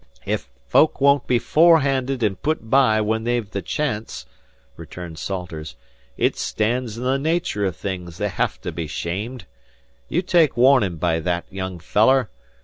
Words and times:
"Ef 0.25 0.49
folk 0.67 0.99
won't 0.99 1.27
be 1.27 1.37
fore 1.37 1.81
handed 1.81 2.23
an' 2.23 2.35
put 2.37 2.71
by 2.71 2.99
when 3.01 3.23
they've 3.23 3.51
the 3.51 3.61
chance," 3.61 4.25
returned 4.75 5.19
Salters, 5.19 5.75
"it 6.17 6.35
stands 6.35 6.97
in 6.97 7.03
the 7.03 7.19
nature 7.19 7.67
o' 7.67 7.71
things 7.71 8.17
they 8.17 8.29
hev 8.29 8.59
to 8.61 8.71
be 8.71 8.87
'shamed. 8.87 9.45
You 10.09 10.23
take 10.23 10.57
warnin' 10.57 10.95
by 10.95 11.19
that, 11.19 11.45
young 11.51 11.77
feller. 11.77 12.31